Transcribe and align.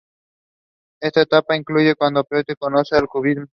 Esta 0.99 1.21
etapa 1.21 1.53
concluye 1.55 1.93
cuando 1.93 2.23
Pettoruti 2.23 2.55
conoce 2.55 2.97
el 2.97 3.05
cubismo. 3.07 3.45